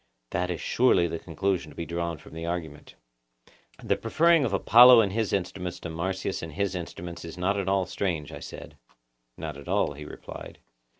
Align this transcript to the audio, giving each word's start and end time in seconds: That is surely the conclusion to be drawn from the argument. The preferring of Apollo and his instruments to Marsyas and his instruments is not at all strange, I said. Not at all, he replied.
That 0.31 0.49
is 0.49 0.59
surely 0.59 1.05
the 1.07 1.19
conclusion 1.19 1.69
to 1.69 1.75
be 1.75 1.85
drawn 1.85 2.17
from 2.17 2.33
the 2.33 2.43
argument. 2.47 2.95
The 3.83 3.95
preferring 3.95 4.43
of 4.45 4.51
Apollo 4.51 5.01
and 5.01 5.13
his 5.13 5.31
instruments 5.31 5.79
to 5.81 5.91
Marsyas 5.91 6.41
and 6.41 6.53
his 6.53 6.73
instruments 6.73 7.23
is 7.23 7.37
not 7.37 7.55
at 7.55 7.69
all 7.69 7.85
strange, 7.85 8.31
I 8.31 8.39
said. 8.39 8.77
Not 9.37 9.57
at 9.57 9.67
all, 9.67 9.93
he 9.93 10.05
replied. 10.05 10.57